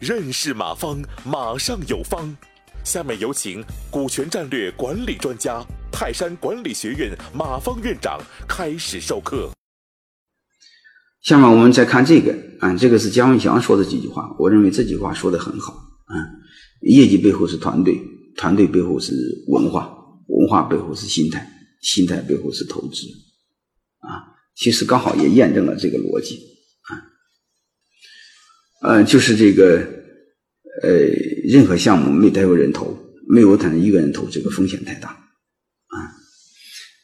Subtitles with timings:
[0.00, 2.36] 认识马方，马上有方。
[2.84, 9.50] 下面有请股权战略管理专家、泰山管理学院马方院长开始授课。
[11.22, 16.14] 下面我们再看这个，啊，这个是姜文祥说的几句话，我认为这句话说的很好，啊，
[16.80, 17.96] 业绩背后是团队，
[18.36, 19.14] 团队背后是
[19.46, 19.96] 文化，
[20.26, 21.48] 文化背后是心态，
[21.80, 23.06] 心态背后是投资，
[24.00, 26.36] 啊，其实刚好也验证了这个逻辑，
[26.82, 26.90] 啊，
[28.82, 30.00] 呃，就是这个。
[30.82, 30.88] 呃，
[31.44, 35.96] 任何项目没带有人投，没有他一个人投，这个风险太大，啊，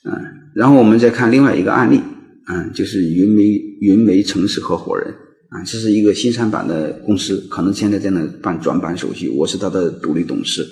[0.04, 0.10] 嗯，
[0.56, 2.00] 然后我们再看另外一个案例，
[2.48, 3.42] 嗯，就是云煤
[3.82, 5.14] 云煤城市合伙人，
[5.50, 10.66] 啊，这是一个新三板的公司，可能现在在那办转板手续，我是他的独立董事，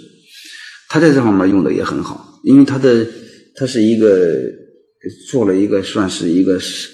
[0.88, 3.06] 他在这方面用的也很好，因为他的
[3.54, 4.42] 他是一个
[5.30, 6.90] 做了一个算是一个是，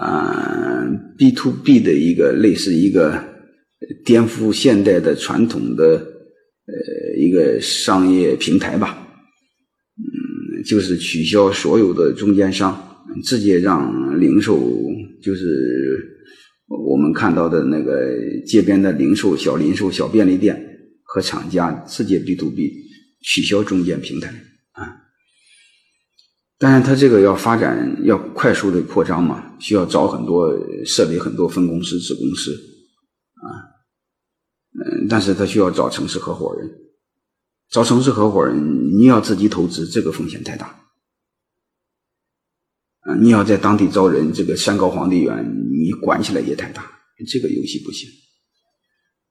[0.00, 0.86] 啊
[1.16, 3.34] ，B to B 的一个类似一个。
[4.04, 9.06] 颠覆现代的传统的呃一个商业平台吧，
[9.98, 14.58] 嗯，就是取消所有的中间商，直接让零售，
[15.22, 15.44] 就是
[16.88, 18.10] 我们看到的那个
[18.46, 20.58] 街边的零售小零售小便利店
[21.04, 22.72] 和厂家直接 B to B，
[23.22, 24.28] 取消中间平台
[24.72, 24.96] 啊。
[26.58, 32.52] 当然，它这个要发展要快速的扩张嘛，需要找很多设立很多分公司子公司。
[33.36, 33.44] 啊，
[34.80, 36.70] 嗯，但是他需要找城市合伙人，
[37.68, 40.66] 找城市合伙人，你要自己投资，这个风险太大。
[43.00, 46.90] 啊，你要在当地招人，这个山高皇帝远，你管起来也太大，
[47.28, 48.08] 这个游戏不行。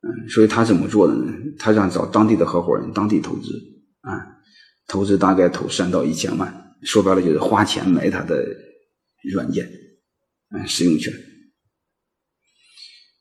[0.02, 1.34] 嗯，所以他怎么做的呢？
[1.58, 3.52] 他让找当地的合伙人，当地投资，
[4.02, 4.38] 啊，
[4.88, 8.46] 投资大概投三到一千万，说白了就是花钱买他的
[9.34, 9.70] 软件，
[10.56, 11.14] 嗯，使用权。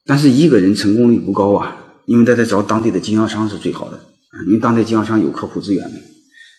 [0.04, 3.98] 但是一个人成功率不高啊，因为他在找当地的经销商是最好的
[4.46, 5.96] 因为当地经销商有客户资源嘛，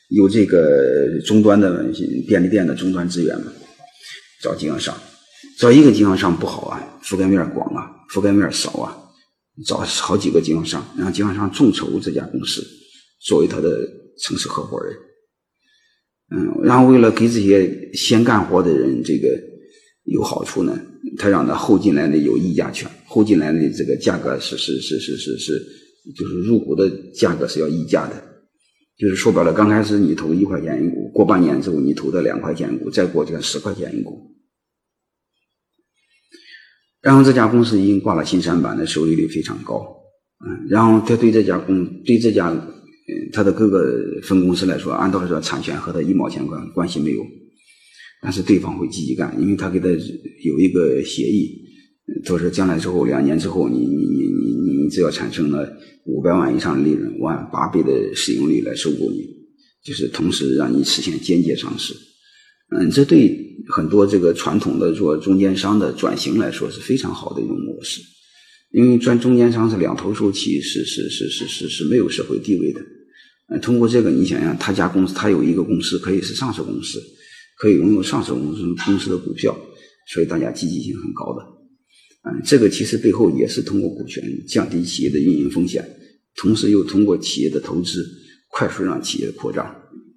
[0.10, 1.84] 有这个终端的
[2.28, 3.52] 便利店的终端资源嘛，
[4.42, 4.98] 找经销商，
[5.60, 8.98] 找一个经销商不好啊，覆盖面广啊，覆盖面少啊，
[9.66, 12.66] 找好几个经销商，让经销商众筹这家公司
[13.28, 13.88] 作为他的
[14.24, 14.96] 城市合伙人，
[16.36, 19.30] 嗯，然后为了给这些先干活的人这个
[20.04, 20.80] 有好处呢。
[21.18, 25.66] 他让他后进来的有议价权，后进来的这个价格是是是是是是，
[26.18, 28.16] 就是入股的价格是要议价的，
[28.98, 34.36] 就是说白了，刚开始你投一块钱一股，过半年之后你投的两块钱一股，再过就十块钱一股。
[37.02, 39.86] 然后这家公司已经挂了新三板的收益率非常高，
[40.44, 42.52] 嗯，然后他对这家公对这家
[43.08, 47.22] 嗯他的各个分公司来说，按道理说产权和他一毛钱关关系没有。
[48.22, 51.62] 但是对方会积极干，因为他给他有一个协议，
[52.24, 54.24] 他说将来之后两年之后，你你你
[54.64, 55.72] 你你只要产生了
[56.06, 59.28] 五百万以上的利润，我按八倍的使用率来收购你，
[59.84, 61.94] 就是同时让你实现间接上市。
[62.72, 63.38] 嗯，这对
[63.68, 68.02] 很多这个传统的做中间商的转型来说是非常好的一种模式，
[68.76, 72.82] 因为赚中间商是两头受气，是是是是是是没有社会地位的。
[73.50, 77.00] 嗯，通过这个，你想想，他家公司他有一个公司可以是上市公司。
[77.58, 79.58] 可以拥有上市公司公司的股票，
[80.12, 81.42] 所以大家积极性很高的。
[82.30, 85.82] 嗯，这个其实背后也是通过股权降低企业的运营风险，
[86.36, 88.06] 同时又通过企业的投资
[88.50, 89.66] 快速让企业扩张，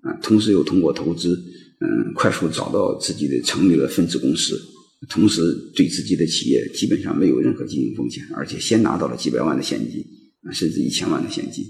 [0.02, 1.40] 啊，同时又通过投资，
[1.80, 4.60] 嗯，快速找到自己的成立了分支公司，
[5.08, 5.40] 同时
[5.76, 10.04] 对自己的企业基本上没有任何经营风险，而且先拿到了几百万的现金，
[10.42, 11.64] 啊，甚至一千万的现金，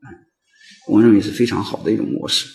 [0.00, 0.10] 啊，
[0.88, 2.46] 我认为是非常好的一种模式。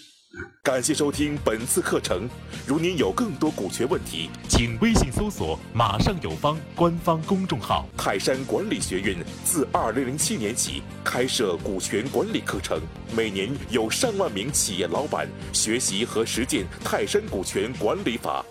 [0.61, 2.29] 感谢收听本次课程。
[2.67, 7.89] 如您有更多股权问题，请微信搜索“马上有方”官方公众号。
[7.97, 12.81] 泰山管理学院自二零零七年起开设股权管理课程，
[13.15, 18.45] 每年有上万名企业老板学习和实践泰山股权管理法。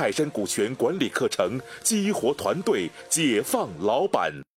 [0.00, 4.42] 泰山股权管理课程激活团队，解放老板。